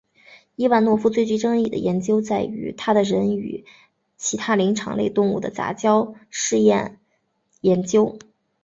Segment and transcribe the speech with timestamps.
[0.55, 3.65] 伊万诺夫最具争议的研究在于他的人与
[4.17, 6.99] 其他灵长类动物的杂交试验
[7.59, 8.17] 研究。